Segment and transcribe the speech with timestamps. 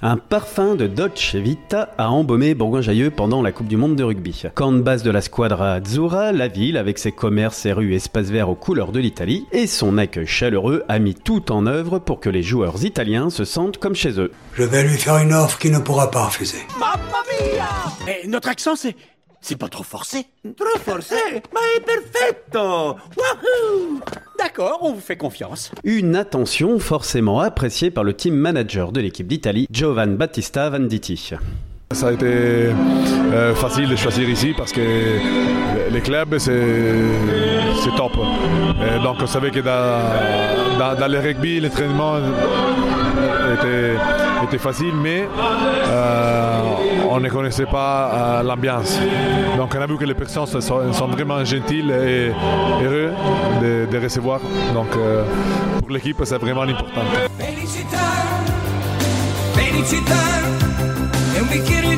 [0.00, 4.44] Un parfum de Dolce Vita a embaumé Bourgoin-Jallieu pendant la Coupe du Monde de rugby.
[4.54, 8.28] Camp de base de la Squadra Azzurra, la ville, avec ses commerces, ses rues espaces
[8.30, 12.20] verts aux couleurs de l'Italie, et son accueil chaleureux a mis tout en œuvre pour
[12.20, 14.30] que les joueurs italiens se sentent comme chez eux.
[14.54, 16.58] Je vais lui faire une offre qu'il ne pourra pas refuser.
[16.78, 18.94] Mamma mia Et notre accent, c'est...
[19.40, 20.26] C'est pas trop forcé
[20.56, 21.14] Trop forcé?
[21.32, 24.00] Mais perfetto Wahoo
[24.38, 25.72] D'accord, on vous fait confiance.
[25.82, 31.32] Une attention forcément appréciée par le team manager de l'équipe d'Italie, Giovan Battista Venditti.
[31.90, 34.80] Ça a été euh, facile de choisir ici parce que
[35.90, 36.54] les clubs, c'est
[37.96, 38.12] top.
[38.80, 42.16] Et donc on savait que dans, dans, dans le rugby, l'entraînement
[43.54, 45.28] était, facile, mais
[45.86, 46.60] euh,
[47.10, 48.98] on ne connaissait pas euh, l'ambiance.
[49.56, 52.32] Donc on a vu que les personnes sont, vraiment gentilles et
[52.82, 53.12] heureux
[53.60, 54.40] de, recevoir.
[54.74, 55.24] Donc euh,
[55.80, 57.02] pour l'équipe, c'est vraiment important.
[61.38, 61.94] Un bicchiere un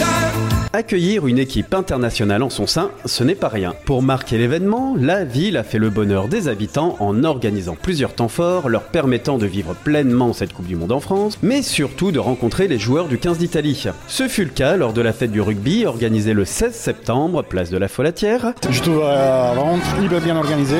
[0.00, 0.31] la.
[0.74, 3.74] Accueillir une équipe internationale en son sein, ce n'est pas rien.
[3.84, 8.28] Pour marquer l'événement, la ville a fait le bonheur des habitants en organisant plusieurs temps
[8.28, 12.18] forts, leur permettant de vivre pleinement cette Coupe du Monde en France, mais surtout de
[12.18, 13.84] rencontrer les joueurs du 15 d'Italie.
[14.08, 17.68] Ce fut le cas lors de la fête du rugby organisée le 16 septembre, place
[17.68, 18.54] de la Folatière.
[18.70, 20.76] Je trouve euh, bien organisé,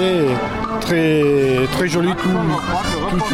[0.82, 1.22] très,
[1.72, 2.28] très joli, tout,
[3.10, 3.24] tout,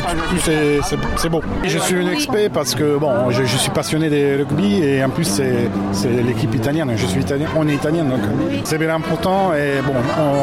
[1.16, 1.42] c'est beau.
[1.64, 5.10] Je suis un expert parce que bon, je, je suis passionné de rugby et en
[5.10, 6.92] plus c'est l'équipe italienne.
[6.96, 8.20] Je suis italien, on est italien donc
[8.64, 9.52] c'est bien important.
[9.54, 9.94] Et bon,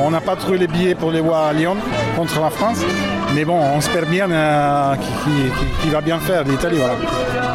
[0.05, 1.75] on n'a pas trouvé les billets pour les voir à Lyon
[2.15, 2.79] contre la France.
[3.33, 6.77] Mais bon, on espère bien euh, qu'il qu va bien faire l'Italie.
[6.77, 6.95] Voilà.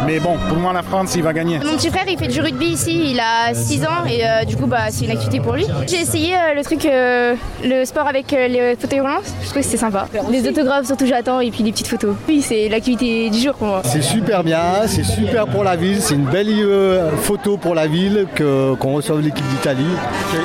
[0.06, 1.58] Mais bon, pour moi, la France, il va gagner.
[1.58, 4.56] Mon petit frère, il fait du rugby ici, il a 6 ans et euh, du
[4.56, 5.66] coup, bah, c'est une activité pour lui.
[5.86, 9.58] J'ai essayé euh, le truc, euh, le sport avec euh, les fauteuils roulants, je trouve
[9.58, 10.06] que c'était sympa.
[10.30, 12.14] Les autographes, surtout, j'attends, et puis les petites photos.
[12.28, 13.82] Oui, c'est l'activité du jour pour moi.
[13.84, 17.86] C'est super bien, c'est super pour la ville, c'est une belle euh, photo pour la
[17.86, 19.84] ville qu'on qu reçoive l'équipe d'Italie.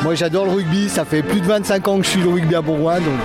[0.03, 2.55] Moi, j'adore le rugby, ça fait plus de 25 ans que je suis le rugby
[2.55, 3.19] à Bourgoin, donc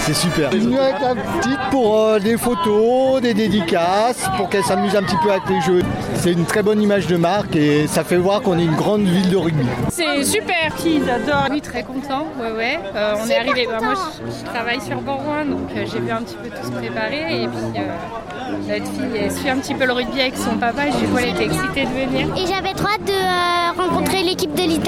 [0.00, 0.33] c'est super.
[0.36, 4.96] Je suis venu avec la petite pour euh, des photos, des dédicaces, pour qu'elle s'amuse
[4.96, 5.82] un petit peu avec les jeux.
[6.16, 9.02] C'est une très bonne image de marque et ça fait voir qu'on est une grande
[9.02, 9.66] ville de rugby.
[9.90, 11.48] C'est super, ils adorent.
[11.50, 12.78] Oui, très content, ouais, ouais.
[12.96, 16.10] Euh, on est arrivé, bah, moi je, je, travaille sur Bourgoin, donc euh, j'ai vu
[16.10, 17.82] un petit peu tout se préparer et puis
[18.68, 21.18] notre fille elle suit un petit peu le rugby avec son papa et du coup
[21.18, 22.28] elle était excitée de venir.
[22.36, 23.12] Et j'avais trop hâte de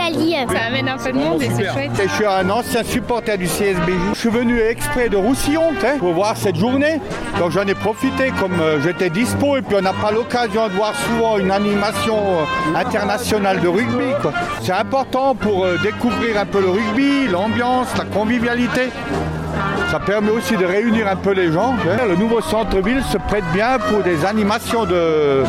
[0.07, 1.91] Ça amène un peu de monde et c'est chouette.
[2.01, 4.15] Je suis un ancien supporter du CSBJ.
[4.15, 7.01] Je suis venu exprès de Roussillon pour voir cette journée.
[7.41, 10.75] Donc j'en ai profité comme euh, j'étais dispo et puis on n'a pas l'occasion de
[10.75, 14.13] voir souvent une animation euh, internationale de rugby.
[14.63, 18.91] C'est important pour euh, découvrir un peu le rugby, l'ambiance, la convivialité.
[19.91, 21.75] Ça permet aussi de réunir un peu les gens.
[22.09, 25.43] Le nouveau centre-ville se prête bien pour des animations de,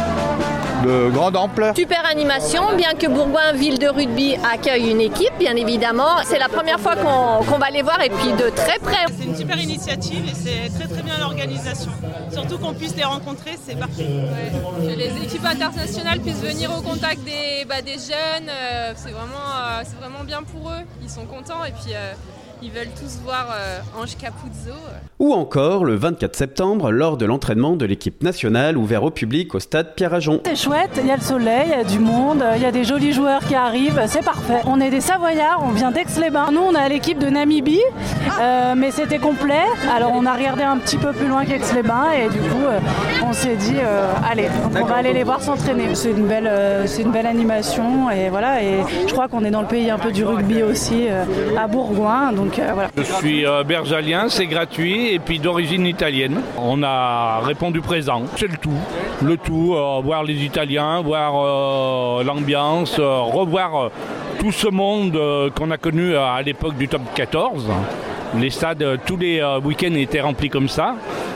[0.83, 1.75] de grande ampleur.
[1.75, 6.17] Super animation, bien que Bourgoin, ville de rugby, accueille une équipe, bien évidemment.
[6.25, 9.05] C'est la première fois qu'on qu va les voir et puis de très près.
[9.17, 11.91] C'est une super initiative et c'est très très bien l'organisation.
[12.31, 14.03] Surtout qu'on puisse les rencontrer, c'est parfait.
[14.03, 14.87] Ouais.
[14.87, 19.47] Que les équipes internationales puissent venir au contact des, bah, des jeunes, euh, c'est vraiment,
[19.55, 20.83] euh, vraiment bien pour eux.
[21.01, 21.93] Ils sont contents et puis...
[21.93, 22.13] Euh,
[22.61, 24.73] ils veulent tous voir euh, Ange Capuzzo.
[25.19, 29.59] Ou encore le 24 septembre, lors de l'entraînement de l'équipe nationale ouvert au public au
[29.59, 30.41] stade Pierre-Ajon.
[30.45, 32.71] C'est chouette, il y a le soleil, il y a du monde, il y a
[32.71, 34.61] des jolis joueurs qui arrivent, c'est parfait.
[34.65, 36.51] On est des Savoyards, on vient d'Aix-les-Bains.
[36.51, 37.81] Nous, on a l'équipe de Namibie,
[38.39, 39.65] euh, mais c'était complet.
[39.95, 42.79] Alors, on a regardé un petit peu plus loin qu'Aix-les-Bains et du coup, euh,
[43.25, 45.95] on s'est dit, euh, allez, on va aller les voir s'entraîner.
[45.95, 46.51] C'est une belle,
[46.85, 48.61] c'est une belle animation et voilà.
[48.61, 51.07] Et je crois qu'on est dans le pays un peu du rugby aussi
[51.57, 52.31] à Bourgoin.
[52.33, 52.87] Donc, euh.
[52.97, 56.41] Je suis euh, bergalien, c'est gratuit et puis d'origine italienne.
[56.57, 58.79] On a répondu présent, c'est le tout.
[59.23, 63.91] Le tout, euh, voir les Italiens, voir euh, l'ambiance, revoir
[64.39, 65.19] tout ce monde
[65.55, 67.67] qu'on a connu à l'époque du top 14.
[68.35, 70.95] Les stades, tous les week-ends étaient remplis comme ça.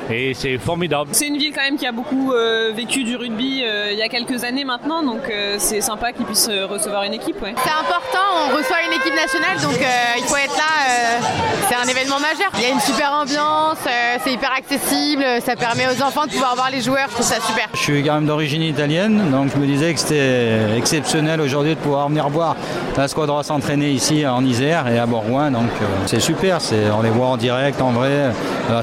[0.09, 1.09] Et c'est formidable.
[1.13, 4.01] C'est une ville quand même qui a beaucoup euh, vécu du rugby euh, il y
[4.01, 7.41] a quelques années maintenant, donc euh, c'est sympa qu'ils puissent recevoir une équipe.
[7.41, 7.53] Ouais.
[7.63, 9.79] C'est important, on reçoit une équipe nationale, donc
[10.17, 11.21] il faut être là.
[11.69, 12.51] c'est un événement majeur.
[12.55, 13.77] Il y a une super ambiance,
[14.23, 17.39] c'est hyper accessible, ça permet aux enfants de pouvoir voir les joueurs, je trouve ça
[17.41, 17.69] super.
[17.73, 21.79] Je suis quand même d'origine italienne, donc je me disais que c'était exceptionnel aujourd'hui de
[21.79, 22.55] pouvoir venir voir
[22.97, 25.69] la squadra s'entraîner ici en Isère et à Bourgoin, donc
[26.05, 26.59] c'est super,
[26.97, 28.31] on les voit en direct, en vrai.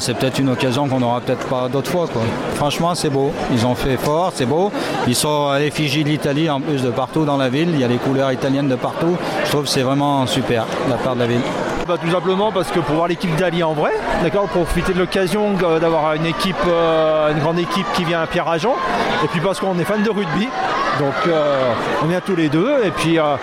[0.01, 2.07] c'est peut-être une occasion qu'on aura peut-être pas d'autres fois.
[2.55, 3.33] Franchement, c'est beau.
[3.53, 4.71] Ils ont fait fort, c'est beau.
[5.07, 7.71] Ils sont à l'effigie de l'Italie en plus de partout dans la ville.
[7.73, 9.17] Il y a les couleurs italiennes de partout.
[9.45, 11.41] Je trouve que c'est vraiment super la part de la ville.
[11.87, 13.93] bah, Tout simplement parce que pour voir l'équipe d'Ali en vrai,
[14.23, 18.75] d'accord, profiter de l'occasion d'avoir une équipe, euh, une grande équipe qui vient à Pierre-Agent,
[19.25, 20.49] et puis parce qu'on est fan de rugby,
[20.99, 21.73] donc euh,
[22.03, 23.37] on vient tous les deux, et puis euh,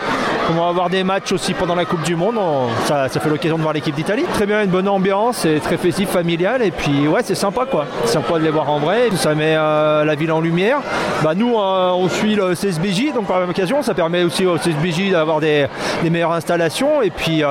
[0.50, 2.40] on va avoir des matchs aussi pendant la Coupe du Monde,
[2.86, 4.24] ça, fait l'occasion de voir l'équipe d'Italie.
[4.34, 7.86] Très bien, une bonne ambiance, c'est très festif, familial, et puis ouais, c'est sympa quoi,
[8.04, 10.80] c'est sympa de les voir en vrai, ça met la ville en lumière.
[11.24, 14.58] Bah, nous, on suit le CSBJ, donc par la même occasion, ça permet aussi au
[14.58, 15.68] CSBJ d'avoir des,
[16.04, 17.44] meilleures installations, et puis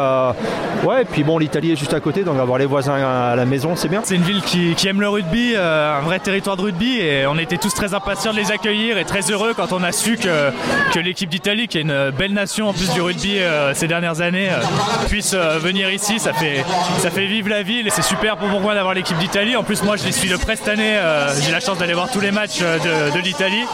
[0.85, 3.45] ouais, et puis bon, l'Italie est juste à côté, donc avoir les voisins à la
[3.45, 4.03] maison, c'est bien.
[4.05, 7.57] C'est une ville qui, aime le rugby, un vrai territoire de rugby, et on était
[7.57, 11.29] tous très impatients de les accueillir et très heureux quand on a su que, l'équipe
[11.29, 15.07] d'Italie, qui est une belle nation en plus du rugby euh, ces dernières années, euh,
[15.09, 16.19] puisse euh, venir ici.
[16.19, 16.65] Ça fait,
[16.99, 19.57] ça fait vivre la ville et c'est super pour moi d'avoir l'équipe d'Italie.
[19.57, 20.99] En plus, moi, je les suis de près cette année.
[21.41, 23.65] J'ai la chance d'aller voir tous les matchs de, l'Italie.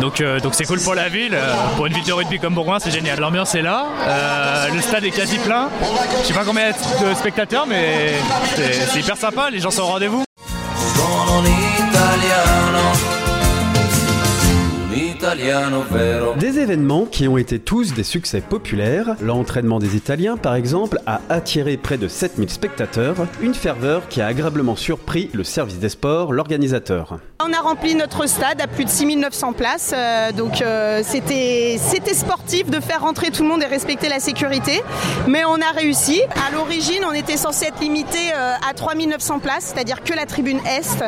[0.00, 1.36] Donc, donc c'est cool pour la ville.
[1.76, 3.18] Pour une ville de rugby comme Bourgoin, c'est génial.
[3.20, 3.86] L'ambiance est là.
[4.72, 5.68] le stade est quasi plein.
[6.22, 8.12] Je sais pas combien de spectateurs, mais
[8.54, 9.48] c'est hyper sympa.
[9.50, 10.22] Les gens sont au rendez-vous.
[16.38, 19.14] Des événements qui ont été tous des succès populaires.
[19.20, 24.26] L'entraînement des Italiens, par exemple, a attiré près de 7000 spectateurs, une ferveur qui a
[24.26, 27.18] agréablement surpris le service des sports, l'organisateur.
[27.44, 31.78] On a rempli notre stade à plus de 6900 places, euh, donc euh, c'était
[32.14, 34.82] sportif de faire rentrer tout le monde et respecter la sécurité,
[35.28, 36.20] mais on a réussi.
[36.48, 40.60] À l'origine, on était censé être limité euh, à 3900 places, c'est-à-dire que la tribune
[40.66, 41.04] Est.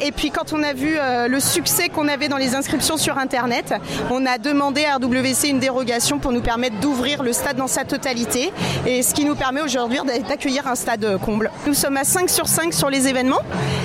[0.00, 0.96] et puis quand on a vu
[1.28, 3.74] le succès qu'on avait dans les inscriptions sur Internet,
[4.10, 7.84] on a demandé à RWC une dérogation pour nous permettre d'ouvrir le stade dans sa
[7.84, 8.52] totalité,
[8.86, 9.98] et ce qui nous permet aujourd'hui
[10.28, 11.50] d'accueillir un stade comble.
[11.66, 13.42] Nous sommes à 5 sur 5 sur les événements,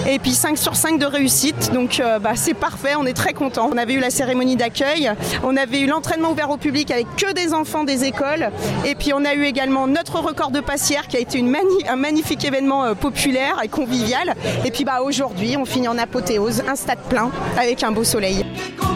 [0.08, 1.34] et puis 5 sur 5 de réussite
[1.74, 3.70] donc euh, bah, c'est parfait, on est très content.
[3.72, 5.12] On avait eu la cérémonie d'accueil,
[5.44, 8.50] on avait eu l'entraînement ouvert au public avec que des enfants des écoles,
[8.86, 11.44] et puis on a eu également notre record de passière qui a été
[11.90, 14.36] un magnifique événement euh, populaire et convivial.
[14.66, 18.46] Et puis bah, aujourd'hui, on finit en apothéose, un stade plein avec un beau soleil.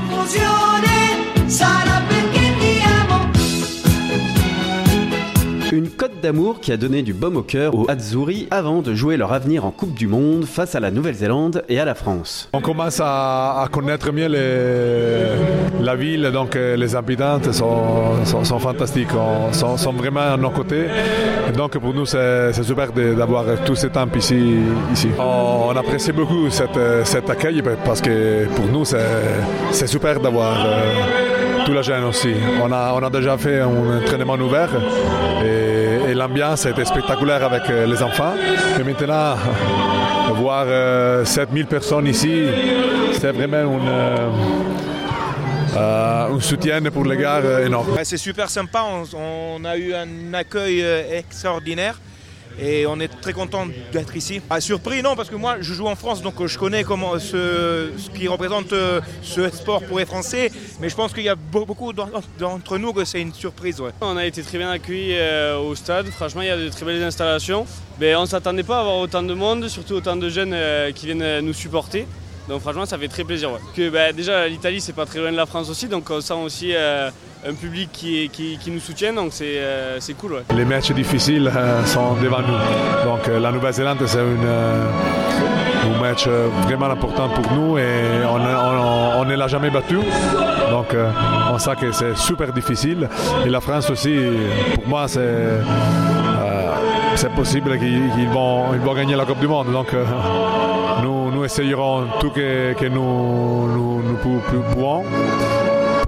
[0.07, 2.36] confusione sarà perché
[5.71, 9.17] Une cote d'amour qui a donné du baume au cœur aux Azzurri avant de jouer
[9.17, 12.49] leur avenir en Coupe du Monde face à la Nouvelle-Zélande et à la France.
[12.53, 14.27] On commence à, connaître mieux
[15.81, 19.09] la ville, donc euh, les habitants sont, fantastiques,
[19.51, 20.85] sont, sont, vraiment à nos côtés.
[21.55, 25.09] donc pour nous, c'est super d'avoir tout ce temps ici.
[25.19, 30.65] On, apprécie beaucoup cet accueil parce que pour nous, c'est super d'avoir...
[30.65, 31.36] Euh,
[31.67, 32.33] tout la gêne aussi.
[32.63, 34.69] On a, on a déjà fait un entraînement ouvert
[35.43, 38.33] et, l'ambiance a été spectaculaire avec euh, les enfants.
[38.79, 39.35] Et maintenant,
[40.33, 40.65] voir
[41.25, 42.45] 7000 euh, personnes ici,
[43.11, 43.89] c'est vraiment une.
[43.89, 44.29] Euh,
[46.29, 47.97] un soutien pour les gars énorme.
[48.03, 50.81] C'est super sympa, on, a eu un accueil
[51.11, 51.99] extraordinaire
[52.59, 54.41] et on est très content d'être ici.
[54.49, 57.91] Ah, surpris, non, parce que moi je joue en France, donc je connais comment ce,
[57.97, 61.35] ce qui représente euh, ce sport pour les Français, mais je pense qu'il y a
[61.35, 63.81] beaucoup d'entre nous que c'est une surprise.
[64.01, 66.85] On a été très bien accueillis euh, au stade, franchement il y a de très
[66.85, 67.65] belles installations.
[67.99, 70.91] Mais on ne s'attendait pas à avoir autant de monde, surtout autant de jeunes euh,
[70.91, 72.05] qui viennent nous supporter.
[72.47, 73.49] Donc franchement ça fait très plaisir.
[73.75, 76.33] Que, bah, déjà l'Italie c'est pas très loin de la France aussi, donc on sent
[76.33, 76.73] aussi
[77.47, 80.43] un public qui, nous soutient, donc c'est euh, cool.
[80.55, 82.57] Les matchs difficiles euh, sont devant nous.
[83.09, 84.35] Donc euh, la Nouvelle-Zélande, c'est un
[86.01, 89.95] match vraiment important pour nous et on ne l'a jamais battu.
[90.69, 90.93] Donc
[91.51, 93.07] on sait que c'est super difficile.
[93.45, 94.17] Et la France aussi,
[94.75, 95.23] pour moi, c'est
[97.33, 99.71] possible qu'ils vont, gagner la Coupe du Monde.
[99.71, 99.95] Donc
[101.01, 105.03] nous, nous essayerons tout que, que nous pouvons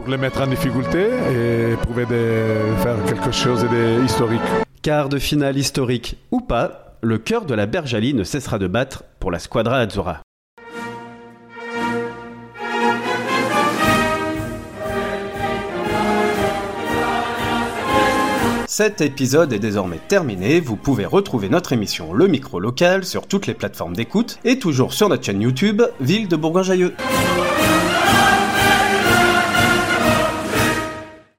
[0.10, 4.42] les mettre en difficulté et prouver de faire quelque chose d'historique.
[4.82, 9.04] Quart de finale historique ou pas, le cœur de la Bergalie ne cessera de battre
[9.20, 10.22] pour la Squadra Azzurra.
[18.68, 23.46] Cet épisode est désormais terminé, vous pouvez retrouver notre émission Le Micro Local sur toutes
[23.46, 26.94] les plateformes d'écoute et toujours sur notre chaîne YouTube Ville de Bourgoin-Jailleux.